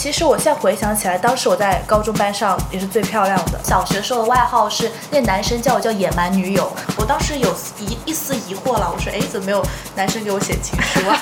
[0.00, 3.60] 其实我现在回想起来，当时我在高中班上也是最漂亮的。
[3.62, 9.62] 小学时候的外号是那男生叫我叫野蛮女友，我当时有一一丝疑惑了，我说哎，怎么没有
[9.94, 11.20] 男生给我写情书啊？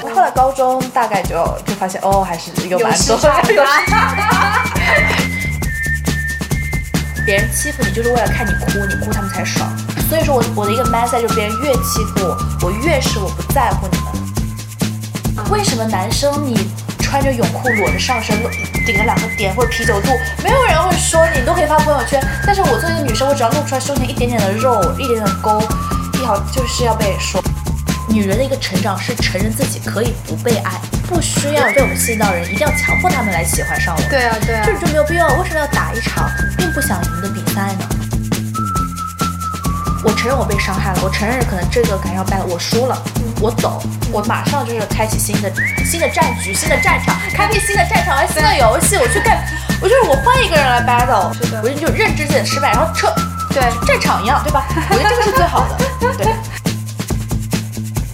[0.14, 3.18] 后来高中大概就就发现哦，还是有蛮多
[3.52, 3.62] 有。
[7.26, 9.68] 别人欺负你就是为了看你哭，你哭他们才爽。
[10.08, 14.06] 所以说我我的一个 message 就是别人越欺负我，我越是我不在乎你们。
[15.50, 16.69] 为什么男生你
[17.10, 18.40] 穿着泳裤裸着上身，
[18.86, 20.10] 顶着两个点或者啤酒肚，
[20.44, 22.22] 没有人会说你，你都可以发朋友圈。
[22.46, 25.60] 但是我作为一个女生，我只要露出来胸前一点点的肉，一点点的沟，
[26.14, 27.42] 一条就是要被说。
[28.08, 34.02] 女人的一个成长是承认自己可以不被爱，不需要被我们吸引到人，一定要强迫他们来喜欢上我。
[34.08, 35.26] 对啊，对啊，这就没有必要。
[35.34, 37.88] 为什么要打一场并不想赢的比赛呢？
[40.04, 42.96] 我承认我被伤害了，我承认可能这个感要败了，我输了，
[43.40, 45.50] 我走，我马上就是开启新的
[45.84, 49.42] 新的战局、新的战场，开辟新的战场、玩新的游戏，我去干，
[49.80, 53.10] 我就是我换一个人来 battle，是的，我就认知自己的失败，然后撤，
[53.48, 54.66] 对，战场一样，对吧？
[54.90, 55.78] 我觉得这个是最好的，
[56.22, 56.26] 对。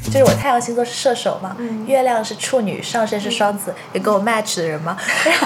[0.07, 1.55] 就是我太阳星座是射手嘛，
[1.87, 4.97] 月亮是处女，上升是双子，有跟我 match 的人吗？
[4.97, 5.41] 大 家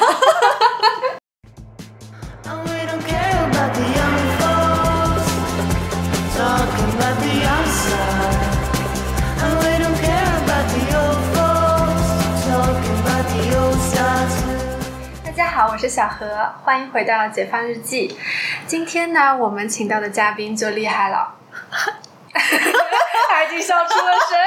[15.60, 18.18] 好，我是小何，欢迎回到解放日记。
[18.66, 21.34] 今天呢，我们请到的嘉宾就厉害了。
[22.32, 24.38] 他已经笑出了声。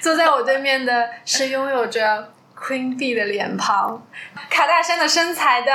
[0.00, 4.04] 坐在我对面的是拥有着 Queen B 的脸庞、
[4.50, 5.70] 卡戴珊的身材的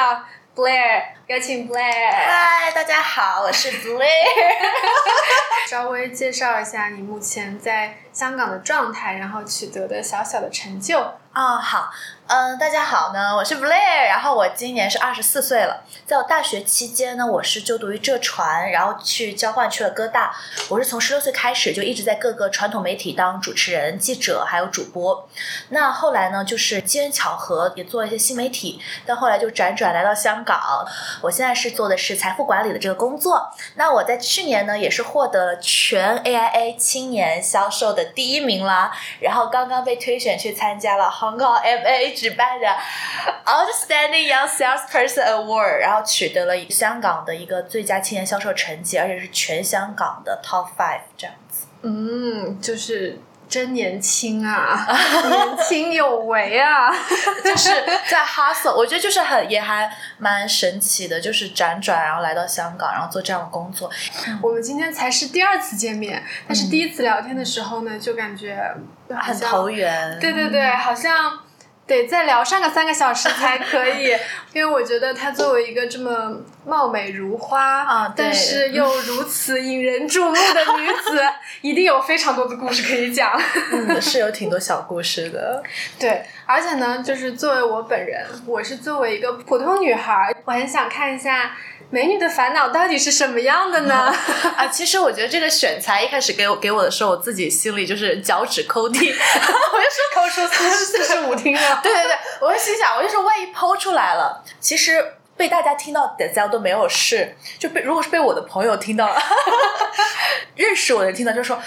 [0.53, 2.11] Blair，有请 Blair。
[2.11, 4.03] 嗨，大家好，我是 Blair。
[5.69, 10.99] 稍微介绍一下你目前在香港的状态，然后取得的小小的成就。
[11.31, 11.89] 啊，好。
[12.25, 15.83] 嗯，大家好呢，我是 Blair，然后我今年是二十四岁了。
[16.05, 20.33] 在我大学期间呢，我是就读于浙传，然后去交换去了哥大。
[20.69, 25.27] 我是从十六岁开始就一直在各个传统媒体当主持人、记者还有主播。
[25.69, 30.87] 那后来呢，就是机缘巧合也做了一些新媒体，但后来就辗转来到香港。
[31.21, 33.51] 我现在是做的是财富管理的这个工作。
[33.75, 38.91] 那我在去年呢，也是获得了全 AIA 青年销售的第一名啦。
[39.19, 42.12] 然后刚刚被推选去参加了 Hong Kong MA。
[42.13, 42.67] 举办的
[43.45, 51.65] Outstanding Young Salesperson Award，然后取得了香港的一个最佳青年销售成绩，而且是全香港的 Top Five 这样子。
[51.81, 53.19] 嗯，就是
[53.49, 54.87] 真年轻啊，
[55.27, 56.89] 年轻有为啊，
[57.43, 57.69] 就是
[58.09, 63.91] 在 Hustle，我觉得就是很也还蛮神奇的，就是辗转然后来到香港，然后做这样的工作。
[64.41, 68.57] 我们今天才是第二次见面，但是第一次聊天的时候呢，就感觉
[69.09, 70.17] 很投缘。
[70.19, 71.42] 对对对，好像。
[72.01, 74.15] 得再聊上个三个小时才可以，
[74.53, 81.21] 因为我觉得她作为一个这么貌美如花啊，但是又 如此引人注目的女子，
[81.61, 83.39] 一定有非常多的故事可以讲。
[83.71, 85.61] 嗯，是有挺多小故事的。
[85.99, 91.51] 对，而且呢，就是作为我本人，我是作为一个普通女孩，我很想看一下。
[91.93, 94.11] 美女的烦恼到底是什么样的呢？
[94.57, 101.79] 啊，其实我觉得这个选材一开始给我给我的时候，我自己心里就是脚趾抠地， 我就说抠出四十 四十五听了。
[101.83, 109.21] 对对对，我就心想，我就说万一剖出来了，其实被大家听到的，都没有事，就被如果是被我的朋友听到了，
[110.55, 111.61] 认识我的人听到，就说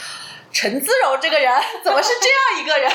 [0.51, 1.55] 陈姿柔这个人
[1.85, 2.93] 怎么是这样一个人？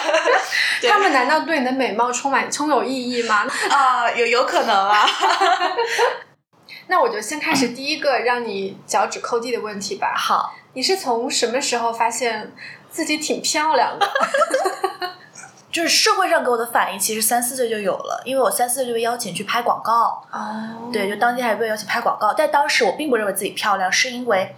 [0.92, 3.48] 他们难道对你的美貌充满充有意义吗？
[3.72, 5.10] 啊，有有可能啊。
[6.92, 10.14] 那我就先开始第一个让你脚趾抠地的问题吧。
[10.14, 12.52] 好，你是从什么时候发现
[12.90, 14.06] 自己挺漂亮的？
[15.72, 20.22] 就是社会上给我的反应，其实三四岁就有了，因为我三四岁就被邀请去拍广告。
[20.34, 24.54] 哦，对，就当天还被邀请拍广告，但当时我并不认为自己漂亮，是因为。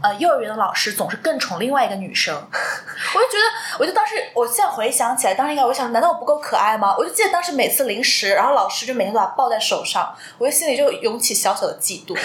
[0.00, 6.94] 呃，幼儿园的老师总是更宠另外一个女生， 我就觉得，我就当时，我现在回想起来，当时应该我想，难道我不够可爱吗？
[6.96, 12.16] 我就记得当时每次零食，然后老师就每天都把抱在手上，我就心里就涌起小小的嫉妒。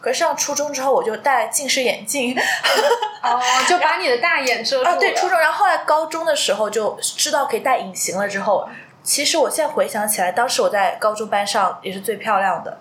[0.00, 2.36] 可是上初中之后，我就戴近视眼镜，
[3.22, 4.90] 哦，就把你的大眼遮住。
[4.90, 8.68] 啊，对，初中，然后后来高中的时候就知道可以戴隐形了之后。
[9.08, 12.78] 其实我现在回想起来，当时我在高中班上也是最漂亮的。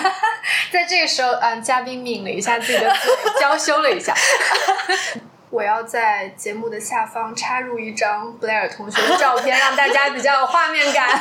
[0.72, 2.98] 在这个时候，嗯，嘉宾抿了一下自己的嘴，
[3.38, 4.14] 娇羞了一下。
[5.50, 11.04] 我要在节目的下方插入一张布莱尔同学的照片，让大家比较有画面感。
[11.12, 11.20] 啊，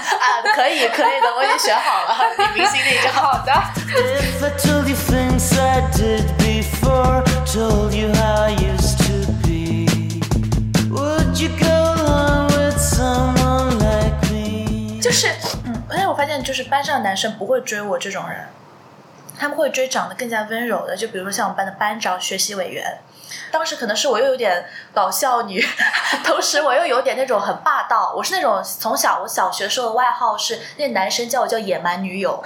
[0.55, 3.11] 可以，可以的，我已经选好了，女明星那张。
[3.11, 3.51] 好的。
[15.18, 15.34] 是，
[15.66, 18.46] 嗯，而且我发现就是班上的男生不会追我这种人，
[19.36, 23.00] 他们会追长得更加温柔的，就比如说像我们班的班长、学习委员。
[23.52, 25.60] 当时可能是我又有点搞笑女，
[26.24, 28.14] 同时我又有点那种很霸道。
[28.16, 32.44] 我是那种从小我小学时候的外号是那男生叫我叫野蛮女友。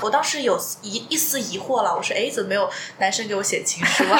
[0.00, 4.18] 我当时有一一丝疑惑了，我说：“哎，怎么没有男生给我写情书啊？”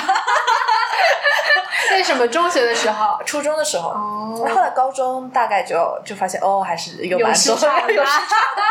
[1.96, 3.19] 为什么中学的时候？
[3.25, 3.88] 初中的时候。
[3.90, 4.22] 哦
[4.54, 8.62] 后来高中大概就就发现哦，还是有蛮多有市场的有市场的。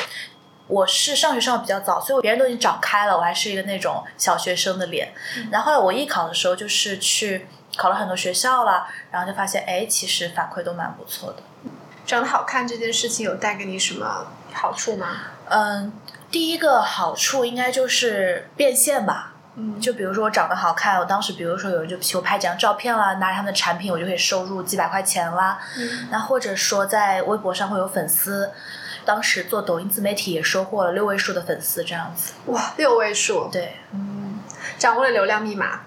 [0.66, 5.12] 我是上学上的比较早，所以别人都已经长开了，我还是一个那种小学生的脸。
[5.52, 7.46] 然后后来我艺考的时候，就是去
[7.76, 11.36] 考了很多学校了，然后就发现，哎，其实反馈都蛮不错的。
[12.04, 15.06] 长得好看这件事情有带给你什么好处吗？
[15.48, 15.92] 嗯，
[16.32, 19.33] 第一个好处应该就是变现吧。
[19.56, 25.58] 嗯就比如说我长得好看，我当时比如说有人就求拍几张照片啦，拿着他们的产品，我就可以收入几百块钱啦。
[25.78, 28.50] 嗯那或者说在微博上会有粉丝，
[29.04, 32.32] 当时做抖音自媒体也收获了六位数的粉丝这样子。
[32.46, 34.40] 哇，六位数，对，嗯，
[34.78, 35.82] 掌握了流量密码。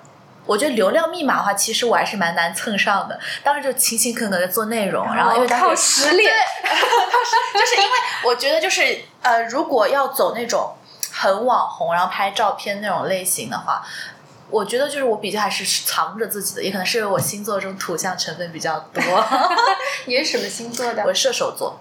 [0.45, 3.19] 我觉得流量密码的话，其实我还是蛮难蹭上的。
[3.43, 7.91] 当时就勤勤恳恳的做内容，然后因为当时 靠实力，就是因为
[8.23, 10.73] 我觉得就是呃，如果要走那种
[11.19, 13.83] 很网红，然后拍照片那种类型的话，
[14.51, 19.01] 我觉得就是我比较还是藏着自己的，也可能是因为我星座中土象成分比较多。
[20.05, 21.13] 你是什么星座的我？
[21.13, 21.79] 射手座，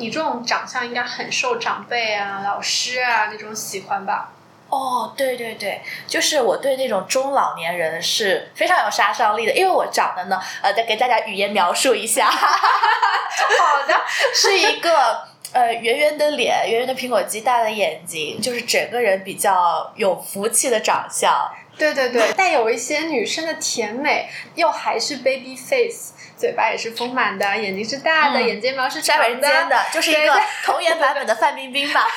[0.00, 4.30] 你这种长相应该很受长辈啊、老师啊那种喜欢吧？
[4.68, 13.94] 哦，对对对，就是我对那种中老年人是非常有杀伤力的，因为我长得呢，呃，再给大家语言描述一下，好的，
[14.34, 21.32] 是一个呃圆圆的脸，圆圆的苹果肌，大的眼睛，就是整个人比较有福气的长相。
[21.78, 32.06] 对对对，带有一些女生的甜美，又还是 baby face，嘴巴也是丰满的，眼睛是大的，嗯眼睫毛是山长人间的，就是一个童颜版本的范冰冰吧。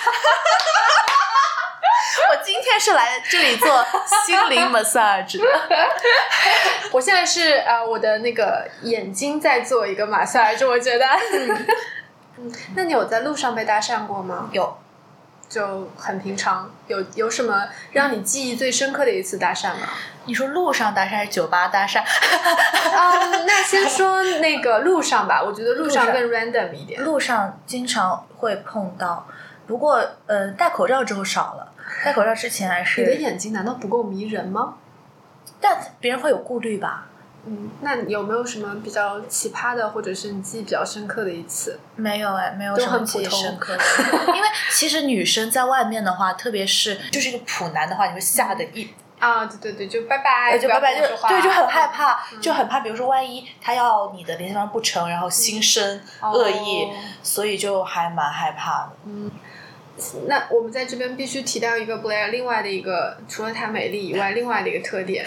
[2.31, 3.85] 我今天是来这里做
[4.25, 5.45] 心灵 massage 的。
[6.91, 11.05] 我现在是呃，我的那个眼睛在做一个 massage，我觉得。
[11.07, 11.67] 嗯，
[12.75, 14.49] 那你有在路上被搭讪过吗？
[14.51, 14.77] 有，
[15.47, 16.69] 就很平常。
[16.87, 19.87] 有有什么让你记忆最深刻的一次搭讪吗？
[20.25, 21.99] 你说路上搭讪还是酒吧搭讪？
[21.99, 23.15] 啊、
[23.47, 27.01] 那先说那个路上吧，我觉得路上更 random 一点。
[27.01, 29.27] 路上经常会碰到，
[29.67, 31.73] 不过呃，戴口罩之后少了。
[32.05, 34.75] 戴口罩之前还是你的，眼睛难道不够迷人吗？
[35.59, 37.07] 但别人会有顾虑吧？
[37.45, 41.79] 嗯，那有没有什么比较奇葩的，或者是你记忆比较深刻的一次？
[41.95, 43.83] 没有哎，没有都什么记忆很普通深刻的。
[44.35, 48.89] 因为其实女生在外面的话，特别是就是一个普男的话，你会吓得一
[49.19, 58.91] 啊，对对对，就拜拜，就拜拜，就对，就很害怕，嗯就很怕，比如说万一他要你的联系方式不成，然后心生恶意，哦所以就还蛮害怕的。
[60.27, 65.25] 那我们在这边必须提到一个 Blair 另外的一个，除了她美丽以外，另外的一个特点，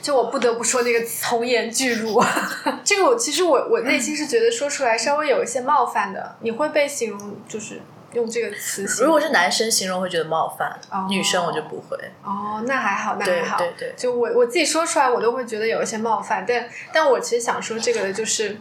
[0.00, 2.22] 就我不得不说那个从颜巨乳，
[2.84, 7.80] 这个我其实我我内心是觉得说出来稍微有一些冒犯的，你会被形容就是
[8.12, 8.84] 用这个词？
[9.02, 11.96] 如果是男生形容会觉得冒犯，哦女生我就不会。
[12.22, 18.56] 哦，那还好，那还好，对对就我我自己说出来，我都会觉得有一些冒犯，但但我其实想说这个的就是，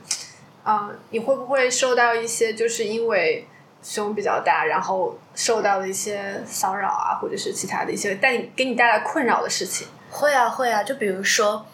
[0.65, 3.45] 嗯、你会不会受到一些就是因为
[3.83, 9.87] 胸比较大，然后受到的一些骚扰啊，或者是其他的一些带你给你带来困扰的事情？
[10.09, 11.65] 会啊会啊，就比如说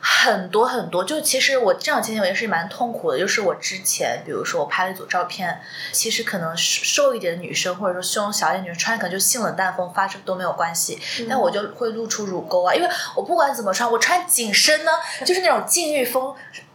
[0.00, 3.18] 很多很多，就其实我这样情景也是蛮痛苦的。
[3.18, 5.60] 就是我之前，比如说我拍了一组照片，
[5.92, 14.92] 其实可能瘦一点的女生或者说胸小一点女生穿可能就性冷淡风发生都没有关系，但我就会露出乳沟啊，因为我不管怎么穿，我穿紧身呢，
[15.24, 16.34] 就是那种禁欲风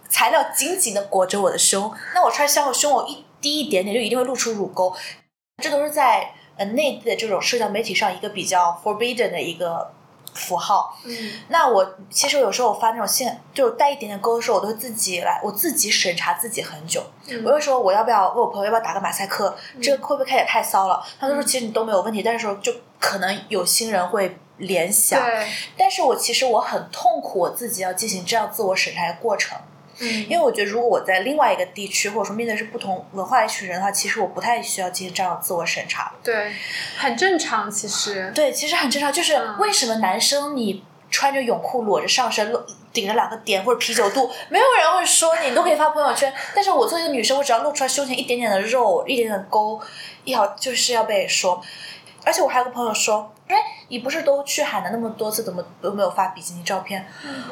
[0.09, 4.95] 材料紧紧的裹着我的胸，那我穿小口胸我一低一点点就一定会露出乳沟，
[5.61, 9.91] 这都是在呃内地的这种社交媒体上一个比较 forbidden 的一个
[10.33, 10.97] 符号。
[11.05, 17.03] 嗯那我其实有时候我发那种线，就带一点点沟的时候，我都会自己来，我自己审查自己很久。
[17.27, 21.03] 嗯我就说我要不要问我朋友要不要打个马赛克，这个会不会看起来太骚了？
[21.19, 25.19] 他都说其实你都没有问题，但是说就可能有新人会联想。
[25.19, 29.57] 对，但是我其实我很痛苦，我自己要进行这样自我审查的过程。
[30.01, 36.11] 嗯因为我觉得，如果我在另外一个地区，或者说面对是不同文化的一群人的话，其实我不太需要进行这样的自我审查。
[36.23, 36.51] 对，
[36.97, 38.31] 很正常，其实。
[38.33, 46.33] 对，其实很正常，就是嗯为什么男生你穿着泳裤裸着上身，露顶着两个点或者啤酒肚，没有人会说你，你都可以发朋友圈。
[46.55, 49.79] 但是我作为一个女生，我只要露出来胸前一点点的肉，一点点的沟，
[50.23, 51.61] 要就是要被说。
[52.25, 53.55] 而且我还有个朋友说，哎，
[53.87, 57.07] 你不是都去海南那么多次，怎么都没有发比基尼照片？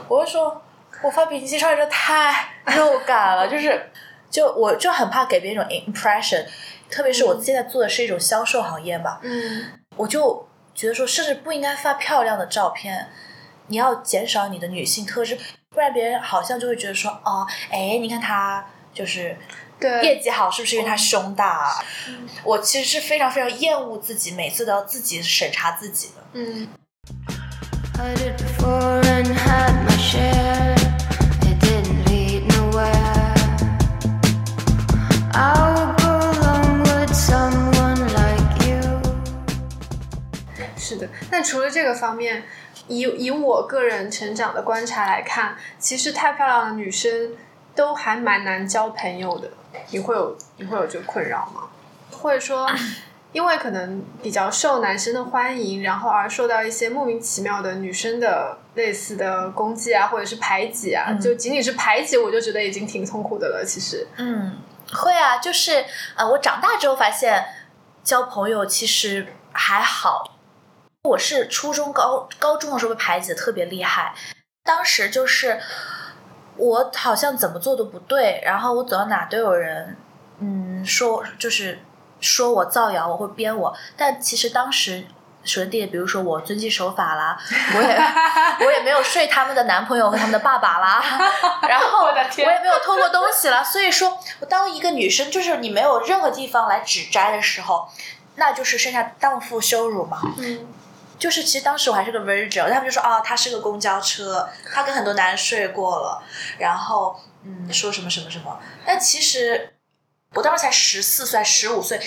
[0.08, 0.62] 我就说，
[1.04, 3.92] 我发比基尼照片真的太肉感了， 就是，
[4.30, 6.46] 就我就很怕给别人一种 impression，
[6.90, 9.66] 特别是我现在做的是一种销售行业嘛，嗯。
[9.96, 13.10] 我就觉得说，甚至不应该发漂亮的照片，
[13.68, 15.36] 你要减少你的女性特质，
[15.70, 18.64] 不然别人好像就会觉得说，哦，哎，你看她
[18.94, 19.36] 就是
[19.80, 20.04] 对。
[20.04, 21.48] 业绩好，是不是因为她胸大？
[21.48, 21.84] 啊？
[22.44, 26.24] 我其实是非常非常厌恶自己，每次都要自己审查自己的。
[26.34, 26.68] 嗯
[40.78, 42.44] 是的，但除了这个方面，
[42.88, 47.32] 以以我个人成长的观察来看，其实太漂亮的女生
[47.76, 49.50] 都还蛮难交朋友的。
[49.90, 51.64] 你会有你会有这个困扰吗？
[52.12, 52.70] 或者说，
[53.34, 63.66] 因为可能比较受男生的欢迎，然后而受到一些莫名其妙的女生的类似的攻击啊，或者是排挤啊，嗯就仅仅是排挤，我就觉得已经挺痛苦的了。
[63.66, 64.54] 其实，嗯，
[64.94, 67.46] 会啊，就是呃，我长大之后发现
[68.04, 70.38] 交朋友其实还好。
[71.04, 74.14] 我是初中、高高中的时候被排挤的特别厉害，
[74.64, 75.60] 当时就是
[76.56, 79.98] 我好像怎么做都不对，然后我走到哪都有人
[80.40, 81.80] 嗯说就是
[82.20, 85.06] 说我造谣我或者编我，但其实当时。
[85.48, 87.38] 首先第一，比如说我遵纪守法啦，
[87.76, 91.02] 我也我也没有睡他们的男朋友和他们的爸爸啦，
[91.68, 97.90] 然后我的天我也没有偷过东西啦，所以说我当一个女生，就是你没有任何地方来指摘的时候，
[98.36, 100.20] 那就是剩下荡妇羞辱嘛。
[100.38, 100.68] 嗯
[101.18, 106.22] 就是其实当时我还是个 virgin，他们就说啊，他是个公交车，他跟很多男人睡过了，
[106.60, 109.74] 然后嗯说什么什么什么，但其实
[110.36, 112.00] 我当时才十四岁、十五岁。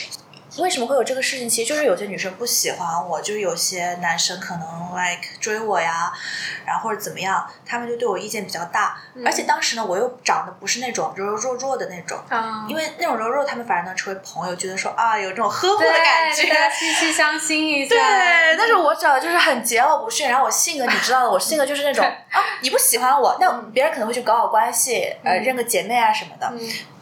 [0.59, 1.49] 为什么会有这个事情？
[1.49, 6.13] 其实就是有些女生不喜欢我，就是有些男生可能 like 追我呀，
[6.67, 8.97] 然后或者怎么样，他们就对我意见比较大。
[9.25, 16.43] 而且当时呢，我又长得不是那种柔柔弱弱的那种，啊，因为那种柔弱，他们反而能成为朋友，觉得说啊有这种呵护的感觉。
[16.43, 17.95] 对惺惺相惜一下。
[17.95, 26.49] 对，但是我长得就是很桀骜不驯，然后我性格你知道的，我性格就是那种 啊，你不喜欢我，那别人可能会去搞好关系，呃，认个姐妹啊什么的。
[26.53, 26.59] 嗯，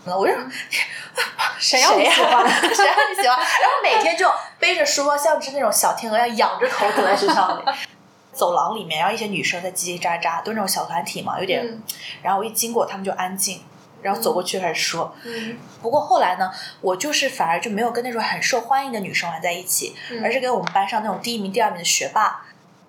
[0.09, 0.33] 嗯我就
[1.59, 2.47] 谁让你喜欢？
[2.75, 3.37] 谁让你喜欢？
[3.38, 7.65] 然后每天就背着书包，像只那种小天鹅一样仰着头走在学校里。
[8.33, 11.61] 走廊里面，然后一些女生在叽叽喳喳，都是那种小团体嘛，有点。
[11.67, 11.83] 嗯
[12.23, 13.65] 然后我一经过，他们就安静，
[14.00, 15.12] 然后走过去开始说。
[15.25, 16.49] 嗯不过后来呢，
[16.81, 22.45] 我就是反而就没有跟那种很受欢迎的女生玩在一起，嗯而是跟我们班上那种第一名、第二名的学霸，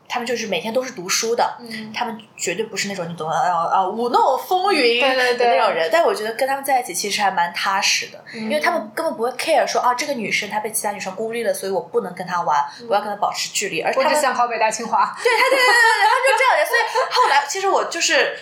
[0.10, 5.88] 他们就是每天都是读书的，嗯他们绝对不是那种你懂的，啊啊舞弄风云对对对的那种人。
[5.92, 13.82] 但我觉得跟他们在一起其实还蛮踏实的，嗯因为他们根本不会 care 说啊这个女生她被其他女生孤立了，所以我不能跟她玩，我要跟她保持距离。
[13.82, 15.16] 而他我们只想考北大清华。
[15.24, 16.66] 对他，对对对对，他就这样的。
[16.66, 18.40] 所以后来其实我就是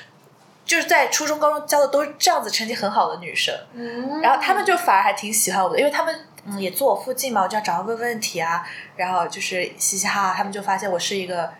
[0.65, 3.53] 就是在初中、高中交的都是这样子成绩很好的女生。
[3.74, 6.15] 嗯然后他们就反而还挺喜欢我的，因为他们
[6.50, 11.51] 嗯也坐我附近嘛，我就要找他问问题啊，然后就是嘻嘻哈哈，他们就发现我是一个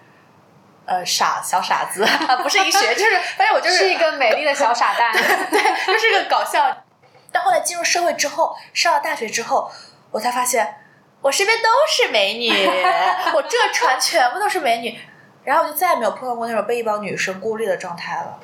[0.86, 2.06] 呃傻小傻子，
[2.42, 5.12] 不是一学，就是发现我就是是一个美丽的小傻蛋。
[5.52, 5.62] 对，
[5.94, 6.84] 就是一个搞笑。
[7.32, 9.70] 但后来进入社会之后，上了大学之后，
[10.12, 10.76] 我才发现
[11.22, 12.50] 我身边都是美女，
[13.36, 14.98] 我这船全部都是美女，
[15.44, 18.40] 然后我就再也没有碰到过那种被一帮女生孤立的状态了。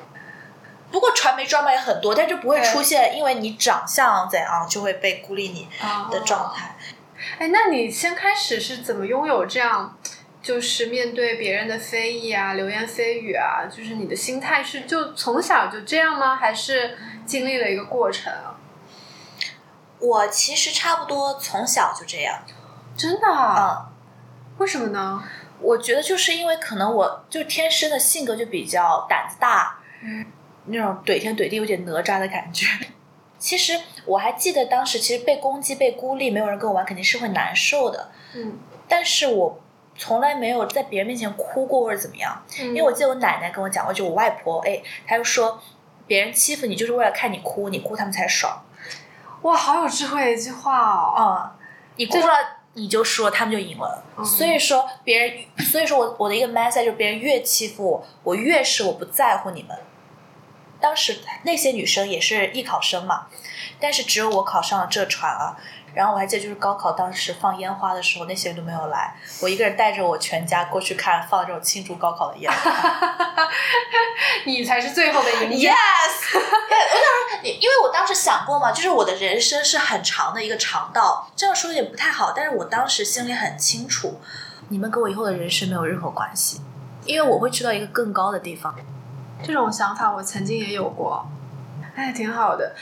[0.94, 5.68] 不过传媒 drama 也很多，但是不会出现因为你长相怎样就会被孤立你
[6.08, 6.76] 的状态。
[7.40, 9.98] 哎，那你先开始是怎么拥有这样，
[10.40, 16.36] 就是面对别人的非议啊、流言蜚语啊，就是你的心态是就从小就这样吗？
[16.36, 16.96] 还是
[17.26, 18.54] 经历了一个过程啊？
[19.98, 22.38] 我其实差不多从小就这样，
[22.96, 23.88] 真的啊？
[23.88, 25.24] 嗯，为什么呢？
[25.58, 30.26] 我觉得就是因为可能我就天生的性格就比较胆子大，嗯，
[30.66, 32.66] 那种怼天怼地有点哪吒的感觉。
[33.38, 38.10] 其实我还记得当时，其实被攻击、被孤立，没有人跟我玩，肯定是会难受的。
[38.34, 39.60] 嗯，但是我
[39.96, 45.60] 从来没有在别人面前哭过或者怎么样，嗯因为我记得我奶奶跟我讲过，就我外婆，哎，她就说
[46.06, 48.64] 别人欺负你就是为了看你哭，你哭他们才爽。
[49.42, 51.12] 哇，好有智慧的一句话哦。
[51.14, 51.56] 啊、
[51.96, 52.26] 你哭了
[52.72, 54.02] 你就输了，他们就赢了。
[54.16, 59.76] 嗯所以说别人，所以说我我的一个 message 就是别人越欺负我，我越是我不在乎你们。
[60.84, 63.26] 当时那些女生也是艺考生嘛，
[63.80, 65.56] 但是只有我考上了浙传啊。
[65.94, 73.08] 然后我还记得就是高考当时放烟花的时候，那些人都没有来，我一个人带着我全家过去看放这种庆祝高考的烟花。
[74.44, 84.20] 你才是最后的赢家 Yes，我当时，因为我当时想过嘛，就是我的人生是很长的一个长道，这样说有点不太好，但是我当时心里很清楚，
[84.68, 86.60] 你们跟我以后的人生没有任何关系，
[87.06, 88.74] 因为我会去到一个更高的地方。
[89.44, 91.26] 这种想法我曾经也有过，
[91.94, 92.74] 哎，挺好的。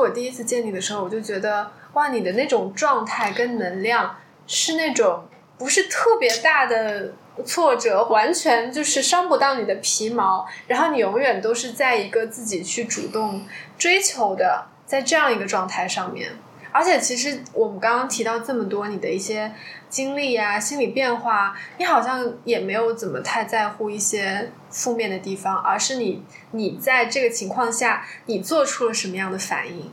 [0.00, 4.16] 我第一次见你的时候，我就觉得哇，你的那种状态跟能量
[4.46, 5.28] 是那种
[5.58, 7.12] 不是特别大的
[7.44, 13.44] 挫折，完全就是伤不到你的皮毛，然后你永远都是在一个自己去主动
[13.76, 16.30] 追求的，在这样一个状态上面。
[16.72, 19.52] 而且其实我们刚刚提到这么多你的一些
[19.88, 29.92] 经历呀、心理变化，你好像也没有怎么太在乎一些负面的地方，而是你你在这个情况下，你做出了什么样的反应，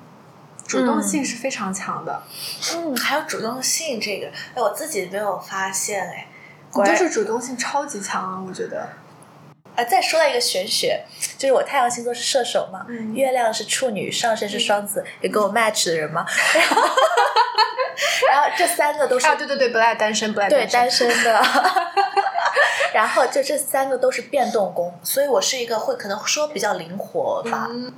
[0.68, 2.24] 主动性是非常强的。
[2.76, 6.28] 嗯，还有主动性这个，哎，我自己没有发现哎。
[6.76, 8.88] 你就是主动性超级强啊，我觉得。
[9.76, 11.04] 啊，再说到一个玄学，
[11.38, 16.26] 就是我太阳星座是射手嘛，嗯月亮是处女，上升是双子，有跟我 match 的人吗？
[16.54, 16.82] 然后，
[18.30, 20.90] 然后这三个都是啊，对对对，不赖单身，不赖对单。
[20.90, 21.40] 身的，
[22.94, 27.68] 然后就这三个都是变动宫，所以我是一个会可能说比较灵活吧。
[27.70, 27.94] 嗯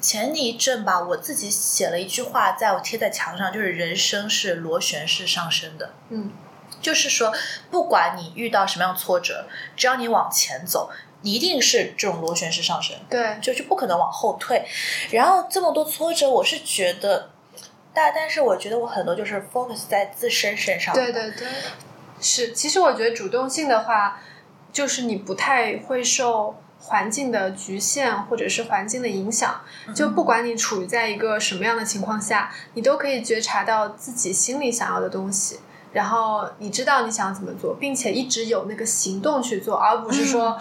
[0.00, 5.90] 前一阵吧，我自己写了一句话，在我贴在墙上，就是人生是螺旋式上升的。
[6.10, 6.30] 嗯
[6.80, 7.32] 就是说，
[7.68, 10.88] 不管你遇到什么样挫折，只要你往前走，
[11.22, 14.64] 一定是这种螺旋式上升，对，就是不可能往后退。
[15.10, 17.30] 然后这么多挫折，我是觉得，
[17.92, 20.94] 但但是我觉得我很多就是 focus 在自身身上。
[20.94, 21.48] 对对对，
[22.20, 22.52] 是。
[22.52, 24.20] 其实我觉得主动性的话，
[24.72, 29.60] 就是你不太会受环境的局限或者是环境的影响。
[29.94, 35.60] 就不管你处于在一个什么样的情况下，你都可以觉察到自己心里想要的东西。
[35.92, 40.58] 然后你知道你想怎么做，并且一直有那个行动去做，而不是说，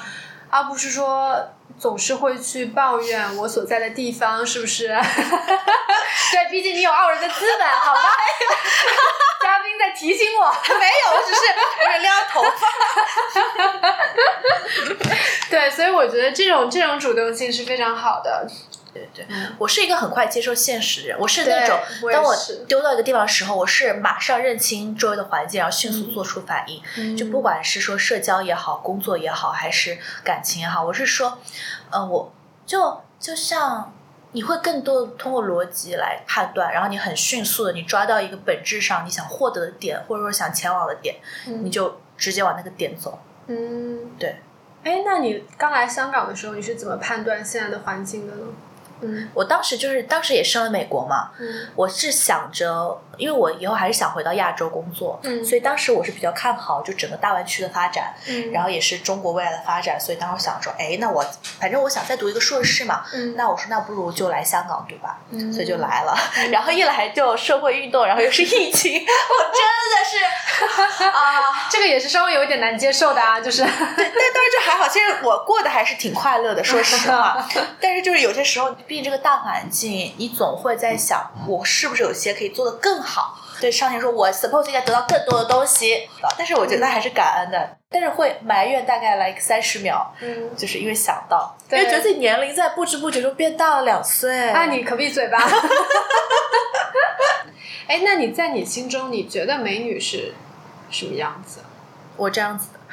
[0.50, 1.38] 而不是说
[1.80, 4.88] 总是会去抱怨我所在的地方是不是？
[6.32, 8.02] 对，毕竟你有傲人的资本，好吧？
[9.42, 11.42] 嘉宾在提醒我，没有，我只是
[11.82, 12.68] 有点撩头发。
[15.50, 18.46] 对，所以我觉得这种这种主动性是非常好的。
[19.14, 21.78] 对对，我是一个很快接受现实的人，我是那种
[22.12, 22.36] 当我
[22.68, 27.16] 丢到一个地方的时候，我是马上认清周围的环境，然后迅速做出反应。
[27.16, 31.38] 就不管是说社交也好，工作也好，还是感情也好，我是说，
[31.90, 32.32] 呃，我
[32.66, 33.94] 就就像
[34.32, 43.20] 你会更多的通过逻辑来判断，然后你很迅速的你抓到一个本质上你想获得的点，或者说想前往的点，你就直接往那个点走。
[43.48, 44.36] 嗯，对。
[44.84, 48.46] 哎，那你刚来香港的时候，你是怎么判断现在的环境的呢？
[49.02, 49.30] 嗯。
[49.34, 51.68] 我当时就是当时也生了美国嘛，嗯。
[51.76, 55.44] 我是想着，因为我以后还是想回到亚洲工作，嗯。
[55.44, 58.52] 所以当时我是比较看好就整个大湾区的发展，嗯。
[58.52, 61.26] 然后也是中国未来的发展，所以当时想说，哎，那我
[61.60, 63.36] 反正我想再读一个硕士嘛，嗯。
[63.36, 65.20] 那我说那不如就来香港，对吧？
[65.32, 65.52] 嗯。
[65.54, 66.18] 所以就来了，
[66.52, 69.62] 然后一来就社会运动，然后又是疫情，我真
[69.94, 70.18] 的是
[71.06, 73.62] 啊，这个也是稍微有一点难接受的啊，就是。
[73.64, 77.48] 但但是就还好，其实我过得还是挺快乐的，说实话。
[77.80, 83.38] 但是就是有些时候，毕竟这个大环境，你总会在想，我是不是有些可以做得更好？
[83.60, 94.52] 对上天说，我 suppose 应该得到更多的东西，但是我觉得还是感恩的，但是会埋怨大概来个三十秒，嗯，就是因为想到，因为觉得自己年龄在不知不觉中变大了两岁。
[94.52, 95.40] 啊，你可闭嘴吧。
[97.88, 100.36] 哎，那你在你心中，你觉得美女是
[100.92, 101.62] 什么样子？
[102.16, 102.80] 我这样子的，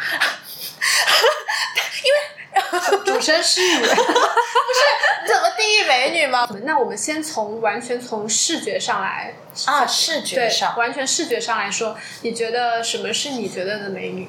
[3.04, 3.82] 主声失语。
[5.26, 6.46] 怎么定义美女吗？
[6.64, 9.34] 那我们先从完全从视觉上来
[9.66, 14.28] 啊，视觉对，上，完全视觉上来说，你觉得什么是你觉得的美女？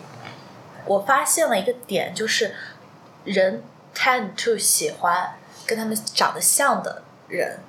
[0.85, 2.55] 我发现了一个点，就是
[3.25, 5.35] 人 tend to 喜欢
[5.65, 7.59] 跟他们长得像的人，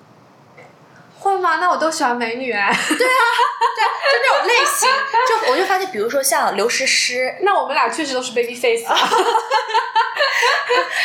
[1.27, 1.57] 会吗？
[1.57, 2.73] 那我都喜欢美女哎。
[2.73, 4.89] 就那种类型。
[5.29, 8.85] 就我就发现，比如说像刘诗诗，那我们俩确实都是 baby face。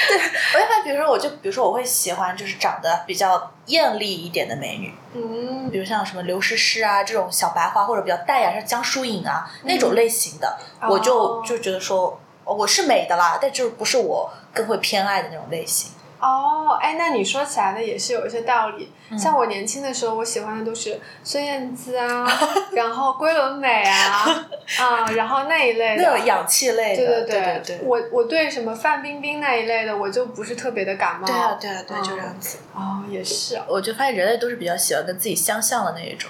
[0.08, 0.18] 对
[0.54, 10.58] 我就发现，比如说，我就比如说，我会喜欢就是长得比较艳丽一点的美女，嗯比如像什么刘诗诗啊这种小白花，或者比较淡雅，像江疏影啊那种类型的，
[10.90, 12.20] 我就哦就觉得说。
[12.44, 15.92] 哦我是美的啦，但就是不是我更会偏爱的那种类型。
[16.22, 18.92] 哦，哎，那你说起来的，也是有一些道理。
[19.18, 22.26] 像我年轻的时候，我喜欢的都是孙燕姿啊，
[22.72, 24.48] 然后龟纶镁啊，
[24.80, 26.04] 啊，然后那一类的。
[26.04, 31.26] 那种氧气类对的，对对对我我对什么范冰冰那一类的，我就不是特别的感冒。
[31.28, 32.60] 对啊，对啊，对就这样子。
[32.74, 33.66] 哦，也是啊。
[33.68, 36.30] 我就发现人类都是比较喜欢跟自己相像的那一种。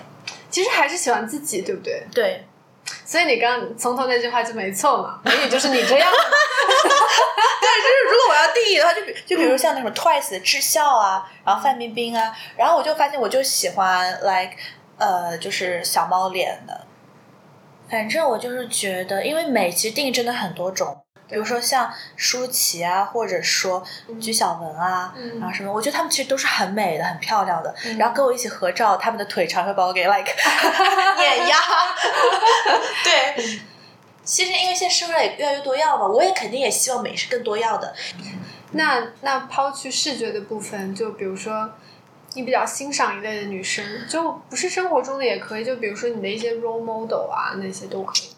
[0.49, 2.03] 其实还是喜欢自己，对不对？
[2.13, 2.43] 对，
[3.05, 6.23] 所以你刚刚从头那句话就没错嘛， 美女就是你这样的嘛。
[7.81, 14.55] 就是如果我要定义的话，就比就比如像那种 Twice 的智孝啊，然后范冰冰啊，然后我就发现我就喜欢 like
[14.97, 16.85] 呃，就是小猫脸的。
[17.89, 23.81] 反正我就是觉得，因为美其实定义真的很多种，比如说像舒淇啊，或者说
[24.19, 27.73] 鞠晓雯啊，嗯然后什么，我觉得她们其实都是很美的、很漂亮的。
[27.85, 30.31] 嗯然后跟我一起合照，她们的腿长会把我给 like
[31.17, 31.57] 碾压。
[33.03, 33.59] 对，
[34.23, 37.95] 其实因为现在社会上也越来越多样嘛，我也肯定也希望美是更多样的。
[38.73, 41.71] 那那抛去视觉的部分，就比如说
[42.33, 48.29] 你比较欣赏一类的女生，就不是生活中的也可以，就比如说你的一些 role model 啊，那些都可以。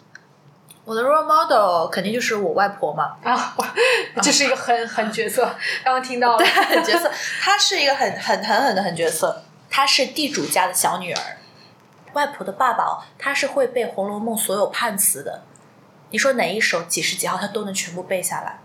[0.86, 3.56] 我的 role model 肯定就是我外婆嘛，啊，
[4.22, 5.46] 这是一个很 很角色，
[5.84, 6.38] 刚刚听到了。
[6.38, 11.22] 对很角色，她是一个很很很狠的狠角色，她是地主家的小女儿。
[12.14, 15.42] 外婆的爸爸哦，他是会背《红楼梦》所有判词的，
[16.12, 18.60] 你说哪一首几十几号，他都能全部背下来。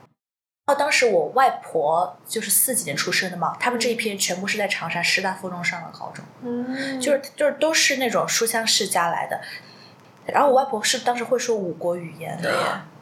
[0.67, 9.41] 哦，当时我外婆就是四几年出生的嘛，他们这一批人全部是在长沙师大附中上的高中，嗯，就是就是都是那种书香世家来的。
[10.33, 12.57] 然后我外婆是当时会说五国语言的耶，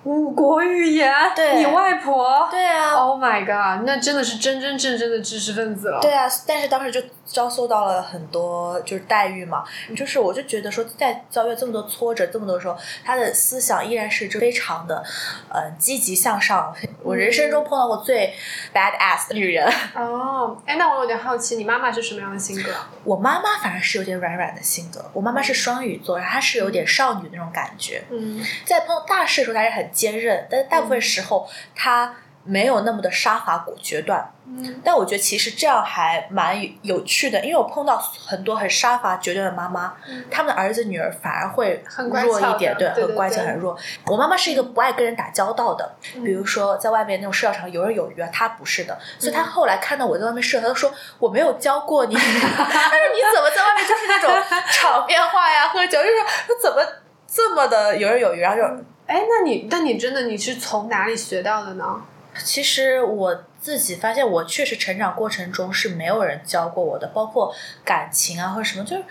[0.05, 2.49] 五国语言，对你外婆。
[2.51, 5.99] 对啊，Oh my god，那真的是真真正正的知识分子了。
[6.01, 9.65] 对啊，但是当时就遭受到了很多就是待遇嘛，
[9.97, 15.05] 就是我就觉得说，在遭遇这么多挫折这么多的时候，他的思想依然是就非常的，
[15.53, 16.75] 呃，积极向上。
[17.03, 18.35] 我人生中碰到过最
[18.73, 22.71] bad ass 的女人，哦，哎，那我有点好奇，你妈妈是什么样的性格？
[23.05, 28.43] 我妈妈反而是有点软软的性格，我妈妈是双鱼座，她是有点少女那种感觉，嗯。
[28.65, 32.15] 在碰到大事的时候她是很坚韧，但是大部分时候她
[32.47, 34.33] 没有那么的杀伐果决断。
[34.47, 34.81] 嗯。
[34.85, 39.95] 但我觉得其实这样还蛮有有趣的，因为我碰到很多很杀伐决断的妈妈，
[40.31, 43.77] 他们的儿子女儿反而会弱一点，对对很乖巧，很弱。
[44.07, 46.25] 我妈妈是一个不爱跟人打交道的，嗯。
[46.25, 54.31] 比如说在外面那种社交场合游刃有余啊，她不是的，所以嗯她后来看到我在外面社交，她说我没有教过你，她说你怎么在外面就是那种
[54.71, 56.15] 场面话呀，喝酒，就是
[56.47, 56.81] 说怎么
[57.27, 58.63] 这么的游刃有余，然后就
[59.07, 62.01] 哎，那你那你真的你是从哪里学到的呢？
[62.45, 69.05] 其实我自己发现，我确实成长过程中是没有人教过我的，包括感情啊或者什么，就是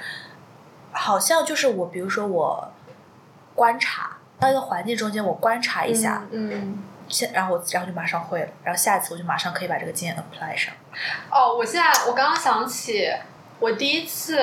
[0.92, 2.72] 好像就是我，比如说我
[3.54, 10.74] 观察到一个环境中间，我观察一下，嗯，现、然后我然后就马上会了，然后下一次我就马上可以把这个经验 apply 上。
[11.30, 13.12] 哦，我现在我刚刚想起，
[13.60, 14.40] 我第一次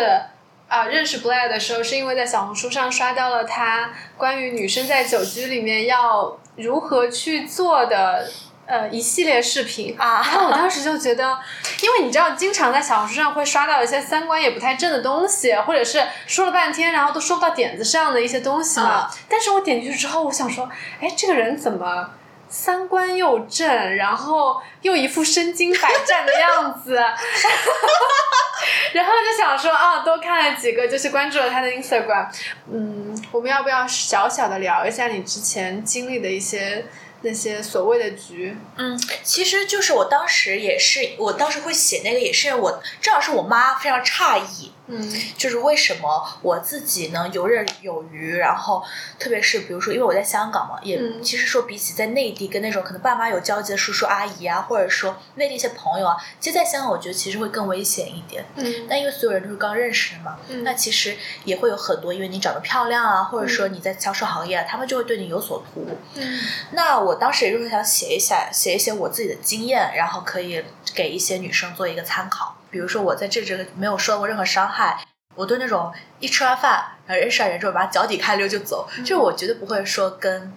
[0.68, 8.28] 啊、认识 Blair 的时候，是因为在小红书上刷到了他关于女生在酒局里面要如何去做的。
[8.72, 11.38] 呃，一系列视频啊然后我当时就觉得，
[11.82, 18.86] 因为你知道，经常在小红书上会刷到一些三观也不太正的东西，或者是说了半天，然后都说不到点子上的一些东西嘛。
[18.86, 20.70] 啊但是我点进去之后，我想说，
[21.02, 22.12] 哎，这个人怎么
[22.48, 26.94] 三观又正，然后又一副身经百战的样子，
[28.94, 32.26] 然后就想说啊，多看了几个，就是关注了他的 Instagram。
[32.72, 36.86] 嗯，我们要不要小小的聊一下你之前经历的一些
[37.22, 38.56] 那些所谓的局？
[38.76, 48.82] 嗯，其实就是我当时也是，我当时会写那个，也是我正好是我妈非常诧异，嗯就是为什么我自己能游刃有余，然后
[49.18, 58.44] 特别是比如说，因为我在香港嘛，也、嗯其实说比起在内地跟那种可能爸妈有交集的叔叔阿姨啊，或者说内地一些朋友啊，其实在香港我觉得其实会更危险一点。
[58.56, 65.86] 嗯但因为所有人都是刚认识的嘛，嗯那其实也会有很多，因为你长得漂亮啊，或者说你在销售行业啊，他们就会对你有所图。
[66.16, 66.40] 嗯
[66.72, 70.64] 那我当时也就是想写一下，写一些我自己的经验，然后可以
[70.94, 72.56] 给一些女生做一个参考。
[72.72, 75.04] 比如说我在这这个没有受到过任何伤害，
[75.36, 80.52] 我对那种一吃完饭然后认识了人之后把脚底开溜就走，就是我绝对不会说跟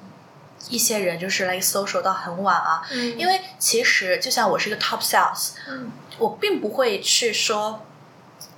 [0.69, 7.81] 一些人就是来 social 到很晚啊，嗯，因为其实就像我是一个 top sales，嗯我并不会去说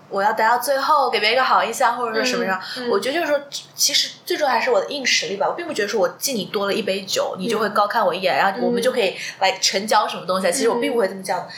[0.10, 2.62] 我要待到最后给别人一个好印象，或者说什么样。
[2.78, 3.42] 嗯嗯我觉得就是说，
[3.76, 5.46] 其实最重要还是我的硬实力吧。
[5.46, 10.52] 我并不觉得说我敬你多了一杯酒，你就会高看我一眼，然后我们就可以来成交什么东西啊。
[10.52, 11.50] 其实我并不会这么讲的。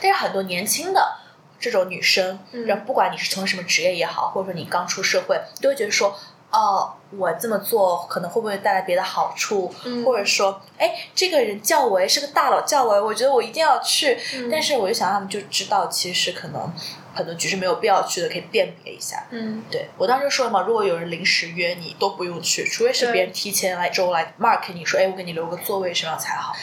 [0.00, 1.16] 但是很多年轻的
[1.62, 6.14] 这种女生，嗯然后不管你是从事什么职业也好，或者说你刚出社会，都会觉得说。
[6.54, 9.74] 哦，我这么做可能会不会带来别的好处？
[9.86, 14.18] 嗯或者说，哎，这个人叫我，哎是个大佬叫我，我觉得我一定要去。
[14.34, 16.70] 嗯但是我就想让他们就知道，其实可能
[17.14, 19.24] 很多局是没有必要去的，可以辨别一下。
[19.30, 26.54] 嗯对我当时就说了嘛，如果有人临时约你，都不用去，除非是别人提前来周来 mark 你说，哎，我给你留个座位什么样才好。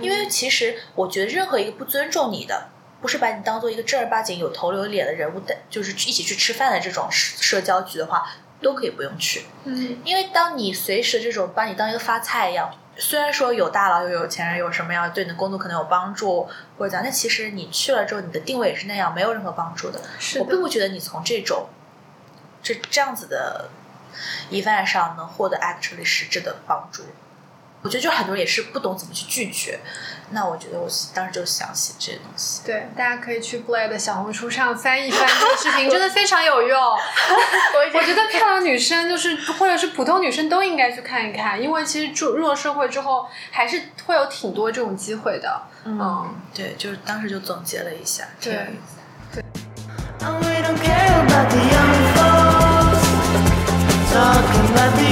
[0.00, 2.68] 因为其实我觉得任何一个不尊重你的，
[3.00, 8.28] 不是把你当做一个正儿八经有头有脸的人物的，就是一起去吃饭的这种社社交局的话，
[8.60, 9.46] 都可以不用去。
[9.64, 20.00] 嗯因为当你随时这种把你当一个发菜一样，虽然说有大佬有有钱人有什么样对你的工作可能有帮助或者怎样，但其实你去了之后，你的定位也是那样，没有任何帮助的。
[20.18, 21.68] 是的我并不觉得你从这种
[22.62, 23.70] 这这样子的
[24.50, 27.04] event 上能获得 actually 实质的帮助。
[27.88, 29.80] 我觉得就很多人也是不懂怎么去拒绝。
[30.30, 32.60] 那我觉得我当时就想写这些东西。
[32.62, 36.78] 对，大家可以去 Blair 的小红书上翻一翻这个视频，真的非常有用。
[37.94, 45.62] 我觉得漂亮女生就是或者是普通女生都应该去看一看，因为其实入入了社会之后，还是会有挺多这种机会的。
[45.86, 48.58] 嗯，对，就是当时就总结了一下，挺有
[49.32, 49.42] 对
[55.02, 55.07] 意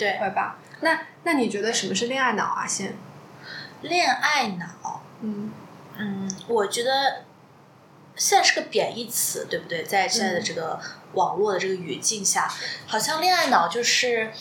[0.00, 0.56] 对，会吧？
[0.80, 2.66] 那那你觉得什么是恋爱脑啊？
[2.66, 2.96] 先，
[3.82, 5.52] 恋爱脑，嗯
[5.98, 7.24] 嗯，我觉得
[8.16, 9.82] 现在是个贬义词，对不对？
[9.82, 10.80] 在现在的这个
[11.12, 12.50] 网络的这个语境下，
[12.86, 14.32] 好像恋爱脑就是，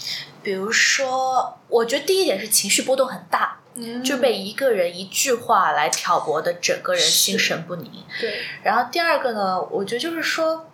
[0.42, 8.06] 比如说，我觉得第一点是情绪波动很大，嗯就被一个人一句话来挑拨的整个人心神不宁。
[8.20, 10.69] 对，然后第二个呢，我觉得就是说，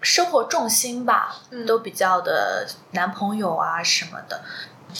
[0.00, 4.42] 生活重心吧，嗯都比较的男朋友啊什么的。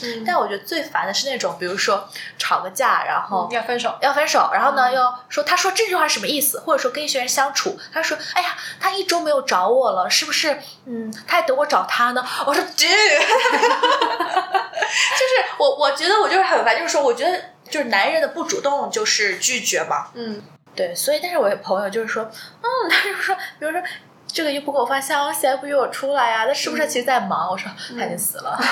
[0.03, 2.07] 嗯但我觉得最烦的是那种，比如说
[2.37, 10.61] 吵个架，然后要分手，要分手，然后呢嗯又说他说这句话是什么意思，或者说跟一些人相处，他说哎呀，他一周没有找我了，是不是？
[10.85, 12.23] 嗯，他还等我找他呢？
[12.45, 12.93] 我说 就是
[15.59, 20.43] 我我觉得我就是很烦，就是说我觉得就是男人的不主动就是拒绝嘛，嗯
[20.77, 23.83] 对，所以但是我有朋友就是说，嗯，他就说，比如说。
[24.29, 27.51] 这个又不给我发消息，还不约我出来呀、他是不是其实在忙？
[27.51, 28.59] 我说他已经死了。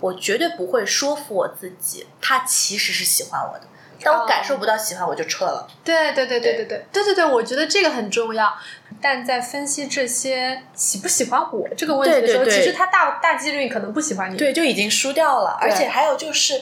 [0.00, 3.64] 我绝对不会说服我自己，他其实是喜欢我的，
[4.02, 5.68] 当我感受不到喜欢，我就撤了。
[5.84, 8.52] 对对对对对对对对对，我觉得这个很重要。
[9.00, 14.36] 但在分析这些喜不喜欢我这个问题的时候，对对对其实他大大几率可能不喜欢你。
[14.36, 15.56] 对，就已经输掉了。
[15.60, 16.60] 而且还有就是，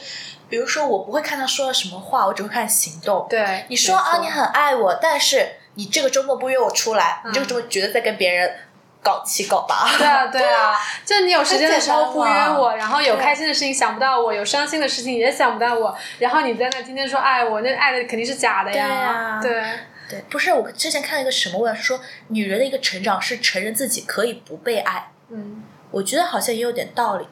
[0.51, 3.25] 比如说我不会看他说了什么话，我只会看行动。
[3.29, 8.53] 对，你说啊，你很爱我，但是你这个周末不约我出来，你这个周末绝对在跟别人
[9.01, 9.89] 搞七搞八。
[9.97, 19.39] 对啊，对啊， 就你有时间的时候不约我，然后有开心的事情想不到我，有伤心的事情也想不到我，然后你在那天天说爱我，那爱的肯定是假的呀。
[19.41, 19.79] 对呀对。
[20.09, 25.09] 对，不是我之前看了一个什么文章，说女人的一个成长是承认自己可以不被爱。
[25.29, 25.63] 嗯。
[25.91, 27.25] 我觉得好像也有点道理，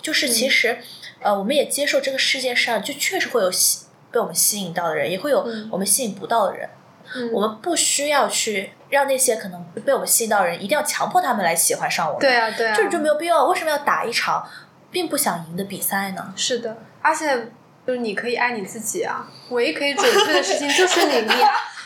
[0.00, 0.78] 就是其实，
[1.22, 6.68] 呃，我们也接受这个世界上就确实会有吸被我们吸引到的人，也会有嗯我们吸引不到的人。
[7.14, 12.20] 嗯，我们不需要去让那些可能被我们吸引到的人，一定要强迫他们来喜欢上我们。
[12.20, 13.44] 对啊对啊，这就没有必要。
[13.46, 14.48] 为什么要打一场
[14.90, 16.32] 并不想赢的比赛呢？
[16.36, 17.48] 是的，而且
[17.86, 21.26] 就是你可以爱你自己啊，唯一可以准确的事情就是你，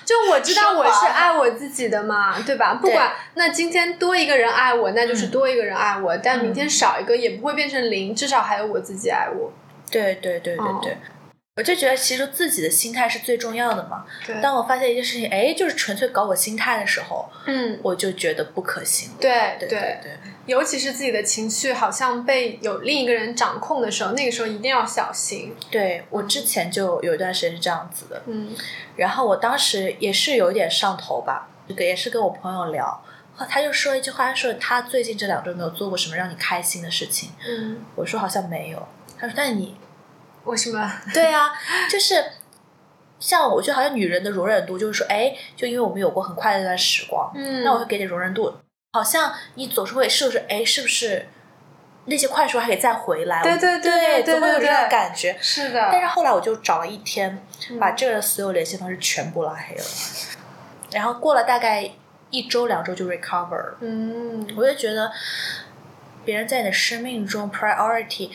[0.07, 2.75] 就我知道我是爱我自己的嘛，对吧？
[2.81, 9.53] 不管那今天多一个人爱我，那就是多一个人爱我，但明天少一个也不会变成零，至少还有我自己爱我。
[9.91, 10.97] 对对对对哦对。
[11.57, 14.05] 我就觉得，其实自己的心态是最重要的嘛。
[14.27, 19.13] 对当我发现一件事情，哎，就是纯粹搞我心态的时候，嗯，我就觉得不可行。
[19.19, 25.57] 对对对对，尤其是自己的情绪好像被有另一个人掌控的时候，那个时候一定要小心。
[25.71, 28.55] 对我之前就有一段时间是这样子的，嗯
[28.97, 33.03] 然后我当时也是有一点上头吧，这个也是跟我朋友聊，
[33.49, 37.31] 他就说一句话，他说他最近这两周没有做过什么让你开心的事情。
[37.49, 38.89] 嗯，我说好像没有，
[39.19, 39.75] 他说但你
[40.47, 40.93] 为什么？
[41.13, 41.51] 对啊，
[41.91, 42.25] 就是
[43.21, 48.55] 像我觉得好像女人的容忍度就是说，哎，就因为我们有过很快乐的一段时光，嗯那我会给你容忍度。
[48.93, 51.29] 好像你总是会是不是哎，是不是
[52.07, 53.43] 那些快时候还可以再回来？
[53.43, 55.37] 对对对对总会有这种感觉。
[55.41, 59.85] 是的，但是后来我就找了一天，嗯把这个人所有联系方式全部拉黑了，
[60.93, 61.91] 然后过了大概
[62.31, 63.77] 一周两周就 recover 了。
[63.81, 65.11] 嗯我就觉得
[66.25, 68.31] 别人在你的生命中 priority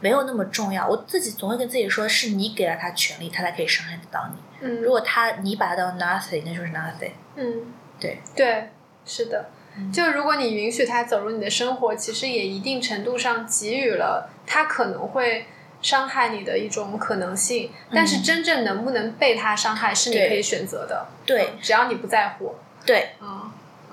[0.00, 0.86] 没有那么重要。
[0.86, 4.40] 我自己总会跟自己说，是你给了他权利，他才可以伤害得到你。
[4.60, 7.12] 嗯，如果他你把他当 nothing，那就是 nothing。
[7.36, 8.70] 嗯对对
[9.04, 9.50] 是的。
[9.76, 15.46] 嗯就如果你允许他走入你的生活，其实也一定程度上给予了他可能会
[15.80, 22.56] 伤害你的一种可能性，但是真正能不能被他伤害是你可以选择的，对只要你不在乎。
[22.84, 23.50] 对嗯，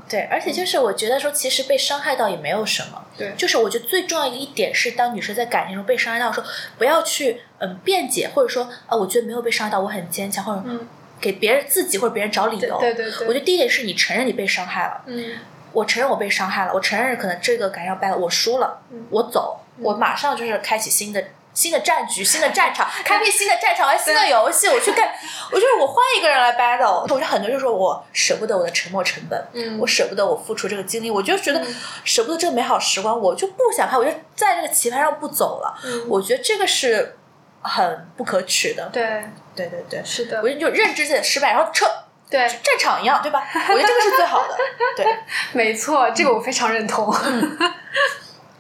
[0.09, 3.03] 对，而且就是我觉得说，其实被伤害到也没有什么。
[3.17, 10.87] 对，就是我觉得最重要的一点是，当女生在感情中被伤害到的时候，不要去嗯辩解，或者说啊，我觉得没有被伤害到，我很坚强，或者嗯
[11.19, 12.79] 给别人自己或者别人找理由。
[12.79, 15.37] 对对对我觉得第一点是你承认你被伤害了，嗯
[15.73, 21.23] 我承认我被伤害了，我承认可能这个感情败了，我输了，嗯我走，我马上就是开启新的。
[21.57, 25.11] 新的战局，新的战场， 开辟新的战场，玩新的游戏，我去干，
[25.51, 27.01] 我就是我换一个人来 battle。
[27.01, 35.75] 我觉得很多人就说我舍不得我的沉没成本，嗯，我舍不得我付出这个精力，我就觉得嗯舍不得这个美好时光，我就不想拍，我就在这个棋盘上不走了。
[35.83, 37.17] 嗯我觉得这个是
[37.63, 38.87] 很不可取的。
[38.93, 39.23] 对，
[39.55, 41.87] 对对对，是的我，觉得就认知自己的失败，然后撤，
[42.29, 43.43] 对，战场一样，对吧？
[43.71, 44.55] 我觉得这个是最好的。
[44.95, 45.17] 对，
[45.53, 47.11] 没错，这个我非常认同。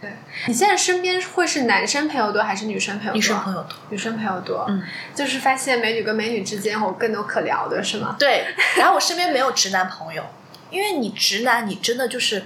[0.07, 0.15] 对，
[0.47, 3.15] 你现在身边会是男生朋友多还是女生朋友多？
[3.15, 3.77] 女生朋友多。
[3.89, 8.15] 女生朋友多，嗯，就是发现美女跟美女之间有更多可聊的，是吗？
[8.17, 8.45] 对，
[8.77, 10.23] 然后我身边没有直男朋友，
[10.71, 12.45] 因为你直男，你真的就是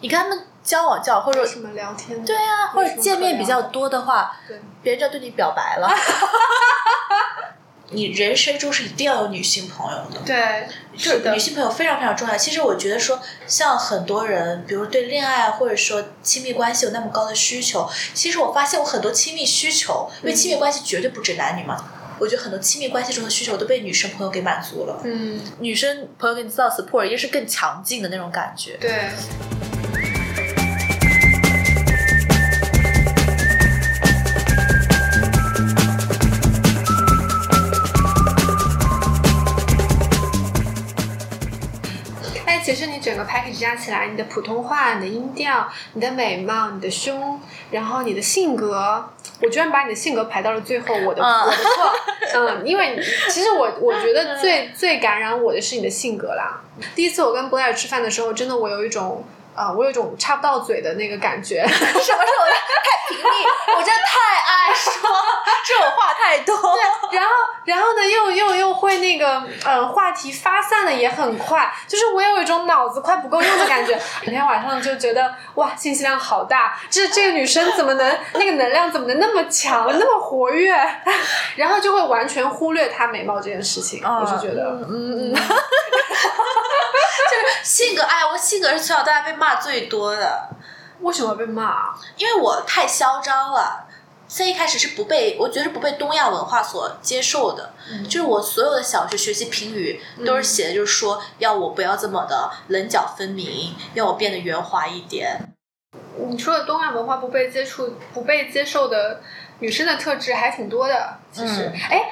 [0.00, 2.24] 你跟他们交往交往，或者什么聊天？
[2.24, 5.88] 对啊，或者见面比较多的话，对，别人就要对你表白了。
[7.92, 12.36] 你人生中是一定要有女性朋友的，对，就是女性朋友非常非常重要。
[12.36, 21.84] 其实我觉得说，像很多人，比如对恋爱或者说亲密关系有那么高的需求，其实我发现我很多亲密需求，因为亲密关系绝对不止男女嘛。
[22.18, 25.00] 我觉得很多亲密关系中的需求都被女生朋友给满足了。
[25.02, 28.76] 嗯，女生朋友给你造 support，也是更强劲的那种感觉。
[28.80, 29.08] 对。
[43.14, 47.38] 整个 package 加起来，你的普通话、你的音调、你的美貌、你的胸，
[47.70, 49.04] 然后你的性格，
[49.42, 51.92] 我居然把你的性格排到了最后，我的、嗯我的错，
[52.34, 52.98] 嗯，因为
[53.28, 56.62] 其实我我觉得 最最感染我的是你的性格啦。
[56.94, 59.22] 第一次我跟 Blair 吃饭的时候，真的我有一种。
[59.54, 62.20] 啊、我有一种插不到嘴的那个感觉， 什么是我太
[63.08, 63.24] 平密？
[63.76, 64.90] 我真的太爱说，
[65.64, 66.56] 这种话太多。
[66.56, 67.34] 对然后，
[67.64, 73.98] 然后呢，又又又会那个，呃，话题发散的也很快，就是我有一种脑子快不够用的感觉。
[74.24, 80.74] 每天晚上就觉得哇，信息量好大，这这个女生怎么能那个能量怎么能那么强，那么活跃？
[81.56, 84.02] 然后就会完全忽略她美貌这件事情。
[84.02, 85.52] 我是觉得，嗯嗯，就是
[87.62, 90.48] 性格，哎，我性格是从小到大被骂最多的，
[91.00, 91.64] 为什么被骂？
[91.64, 93.88] 啊因为我太嚣张了。
[94.28, 97.74] 在一开始是不被，我觉得是不被东亚文化所接受的。
[98.04, 105.52] 就是我所有的小学学习评语都是写的，就是说要我不要这么的棱角分明，要我变得圆滑一点。
[106.30, 109.20] 你说的东亚文化不被接触、不被接受的
[109.58, 111.18] 女生的特质还挺多的。
[111.30, 112.10] 其实，嗯哎、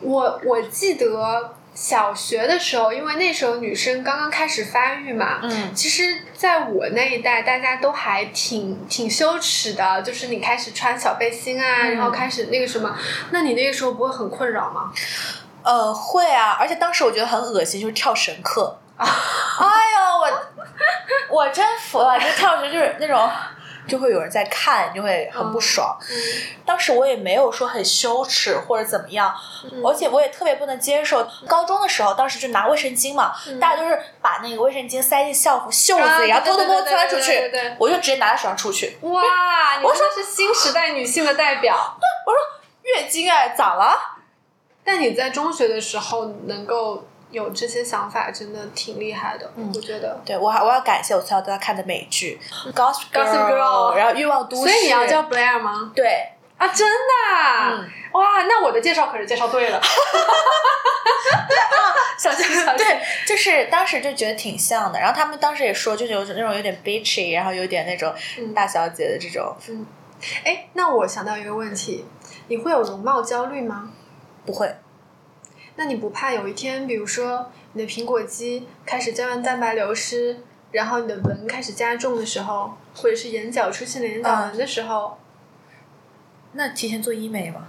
[0.00, 12.98] 我我记得小学的时候，因为那时候女生刚刚开始发育嘛，嗯其实，在我那一代，大家都还挺挺羞耻的，就是你开始穿小背心啊，嗯然后开始那个什么，
[13.30, 14.92] 那你那个时候不会很困扰吗？
[15.62, 18.76] 呃，会啊，而且当时我觉得很恶心，就是跳绳课。
[18.98, 20.18] 哎呦，
[21.30, 23.30] 我我真服了，就跳绳就是那种，
[23.88, 25.96] 就会有人在看，就会很不爽。
[26.10, 26.16] 嗯
[26.66, 29.34] 当时我也没有说很羞耻或者怎么样，
[29.72, 31.26] 嗯而且我也特别不能接受。
[31.46, 38.98] 高中的时候，当时就拿卫生巾嘛，大家都是把那个卫生巾塞进校服袖子然后偷偷摸摸对对钻出去我就直接拿在手上出去。
[39.00, 39.22] 哇，
[39.82, 41.74] 我说是新时代女性的代表。
[42.26, 42.38] 我说
[42.82, 43.98] 月经哎，咋了？
[44.84, 49.50] 但你在中学的时候能够有这些想法，真的挺厉害的。
[49.56, 50.20] 嗯我觉得。
[50.24, 52.38] 对我还我要感谢我从小到大看的美剧
[52.72, 55.92] 《Gossip Girl 然后《欲望都市》，所以你要叫 Blair 吗？
[55.94, 56.28] 对。
[56.56, 59.80] 啊，真的、啊嗯哇，那我的介绍可是介绍对了。
[62.18, 62.76] 小心 小心。
[62.76, 64.98] 对，就是当时就觉得挺像的。
[64.98, 69.86] 然后他们当时也说，就是有那种有点 bitchy，然后有点那种嗯大小姐的这种，嗯
[70.42, 72.04] 哎，那我想到一个问题，
[72.48, 73.92] 你会有容貌焦虑吗？
[74.44, 74.68] 不会。
[75.78, 80.38] 那你不怕有一天，比如说你的苹果肌开始胶原蛋白流失，
[80.72, 85.18] 然后你的纹开始加重的时候，或者是眼角出现了眼角纹的时候，
[86.54, 87.68] 那提前做医美吗？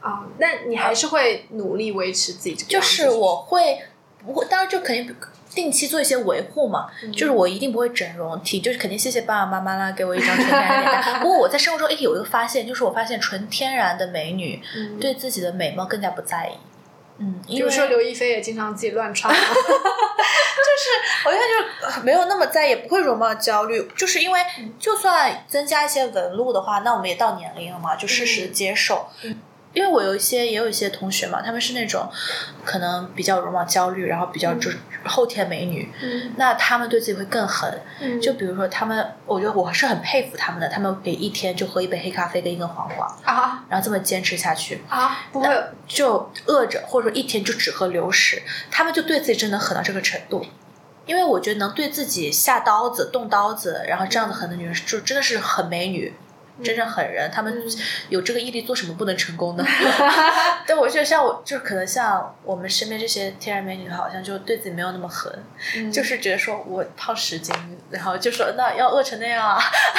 [0.00, 3.82] 啊、那你还是会努力维持自己这个就是我会，
[4.24, 5.16] 不会当然就肯定
[5.50, 6.88] 定期做一些维护嘛。
[7.12, 11.18] 就是我一定不会整容，体就是肯定谢谢爸爸妈妈啦，给我一张纯天然的脸蛋。
[11.22, 16.52] 不过我在生活中诶有一个发现，就是我发现纯天然的美女嗯对自己的美貌更加不在意。
[17.22, 19.40] 嗯，比如说刘亦菲也经常自己乱穿嘛，
[21.24, 24.40] 我现在就呃没有那么在意，也不会容貌焦虑，就是因为
[24.80, 29.06] 就算增加一些纹路的话，那我们也到年龄了嘛，就适时接受。
[29.74, 32.08] 因为我有一些也有一些同学嘛，他们是那种
[32.64, 37.80] 可能比较容貌焦虑，然后比较就是后天美女，嗯那他们对自己会更狠。
[38.00, 44.82] 嗯就比如说他们，我觉得我是很佩服他们的，他们可以一天就喝一杯黑咖啡跟一根黄瓜，啊然后这么坚持下去。
[44.88, 45.48] 啊，不会
[45.86, 50.44] 就饿着，或者说一天就只喝流食，他们就对自己真的狠到这个程度。
[51.04, 56.14] 因为我觉得能对自己下刀子、动刀子，然后这样子狠的女人，就真的是很美女，
[56.62, 57.30] 真正狠人。
[57.30, 57.62] 他们
[58.08, 59.64] 有这个毅力，做什么不能成功呢？
[60.66, 65.32] 但我觉得像我，就是可能像我们身边这些天然美女，好像就对自己没有那么狠，
[65.92, 67.54] 就是觉得说我胖十斤，
[67.90, 69.58] 然后就说那要饿成那样啊，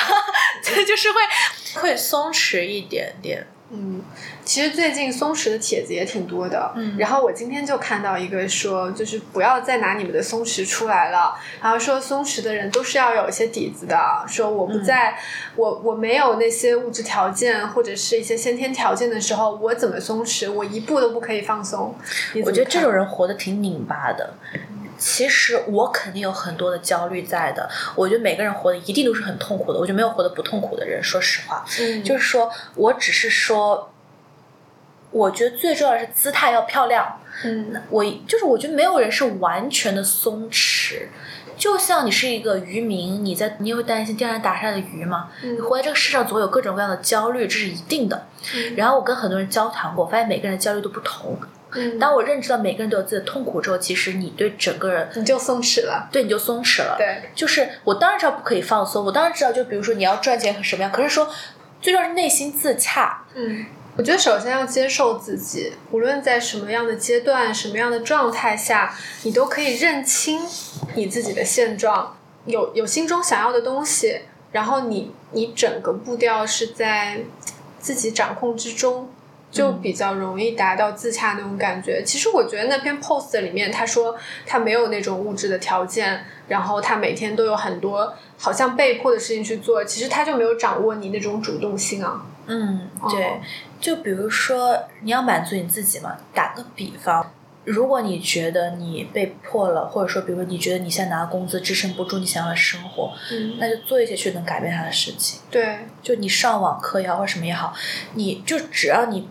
[0.63, 3.45] 这就是会会松弛一点点。
[3.71, 4.01] 嗯，
[4.45, 13.97] 其实最近松弛的帖子也挺多的，嗯然后我今天就看到一个说，就是不要再拿你们的松弛出来了，然后说松弛的人都是要有一些底子的，
[14.27, 15.17] 说我不在、
[15.55, 20.51] 我我没有那些物质条件或者是一些先天条件的时候，我怎么松弛？
[20.51, 21.95] 我一步都不可以放松。
[22.45, 24.35] 我觉得这种人活得挺拧巴的。
[25.05, 31.03] 其实我肯定有很多的焦虑在的，我觉得每个人活的一定都是很痛苦的，我觉得没有活得不痛苦的人。
[31.03, 33.91] 说实话，嗯就是说我只是说，
[35.11, 37.19] 我觉得最重要的是姿态要漂亮。
[37.43, 41.07] 嗯我就是我觉得没有人是完全的松弛，
[41.57, 45.29] 就像你是一个渔民，你在你也会担心钓上打上的鱼吗？
[45.43, 48.27] 嗯你活在这个世上总有各种各样的焦虑，这是一定的。
[48.55, 51.37] 嗯然后我跟很多人交谈过，我发现每个人的焦虑都不同。
[51.75, 56.07] 嗯，当我认知到每个人都有自己的痛苦之后，其实你对整个人你就松弛了。
[56.11, 56.95] 对你就松弛了。
[56.97, 61.29] 对，就是我当然知道不可以放松，我当然知道，就比如说你要赚钱和什么样，可是说
[61.81, 63.25] 最重要是内心自洽。
[63.35, 63.65] 嗯，
[63.97, 70.41] 我觉得首先要接受自己，无论在什么样的阶段、什么样的状态下，你都可以认清
[70.95, 72.15] 你自己的现状，
[72.45, 74.21] 有有心中想要的东西，
[74.51, 77.21] 然后你你整个步调是在
[77.79, 79.09] 自己掌控之中。
[79.53, 82.03] 就比较容易达到自洽那种感觉。
[82.03, 92.25] 其实我觉得那篇 post 里面，他说他没有那种物质的条件，然后他每天都有很多好像被迫的事情去做，其实他就没有掌握你那种主动性啊。
[92.47, 93.39] 嗯，哦对。
[93.79, 97.31] 就比如说你要满足你自己嘛，打个比方。
[97.65, 105.39] 如果你觉得你被迫了，或者说，比如说你觉得你现在拿的工资支撑不住你想要的生活，嗯，那就做一些去能改变他的事情。
[105.49, 107.73] 对，就你上网课也好，或什么也好，
[108.15, 109.29] 你就只要你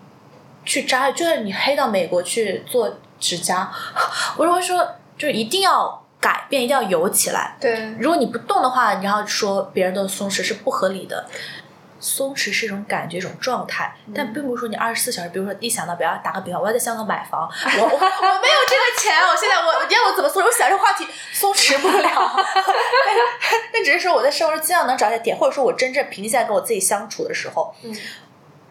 [0.64, 3.70] 去扎，就是你黑到美国去做指甲，
[4.36, 7.56] 我就会说，就一定要改变，一定要游起来。
[7.60, 11.26] 对，如果你不动的话，你要说别人都松弛是不合理的。
[12.04, 20.46] 松弛是一种感觉，一种状态，但并不是说你二十四小时，比如说一想到，比方打个比方，我要在香港买房， 我我我没有这个钱，我现在我你让我怎么松弛？
[20.46, 22.36] 我想这个话题松弛不了，
[23.72, 27.96] 那 只是说我在生活中尽量能找一些点，或者说我真正平静下来跟我自己相处的时候，嗯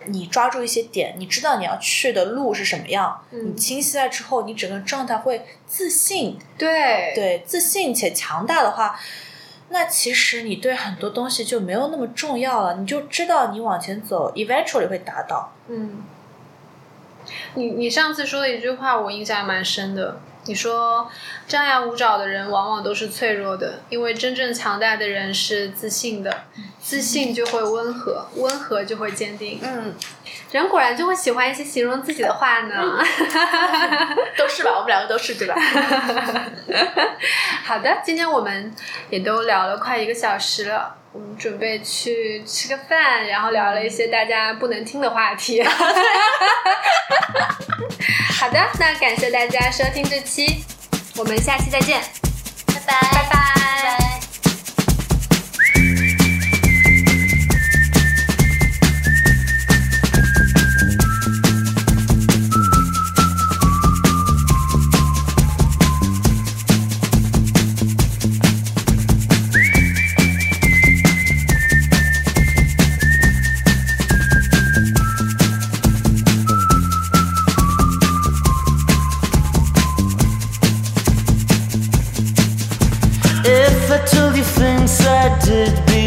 [0.06, 9.00] 你抓住一些点，你知道你要去的路是什么样，嗯你清晰了之后，你整个状态会自信，对，对，自信且强大的话，
[9.70, 15.54] 那其实你对很多东西就没有那么重要了，你就知道你往前走，eventually 会达到。
[15.68, 16.04] 嗯。
[17.54, 20.20] 你你上次说的一句话，我印象还蛮深的。
[20.46, 21.08] 你说，
[21.48, 26.46] 张牙舞爪的人往往都是脆弱的，因为真正强大的人是自信的，
[26.82, 29.60] 自信就会温和，温和就会坚定。
[29.62, 29.94] 嗯，
[30.52, 32.98] 人果然就会喜欢一些形容自己的话呢。
[34.36, 35.56] 都是吧，我们两个都是对吧？
[37.64, 38.74] 好的，今天我们
[39.10, 45.64] 也都聊了快一个小时了，我们准备去吃个饭，然后聊了一些大家不能听的话题。
[48.40, 50.64] 好的，那感谢大家收听这期，
[51.16, 52.02] 我们下期再见，
[52.68, 53.61] 拜拜，拜拜。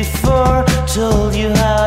[0.05, 1.84] Before, told you how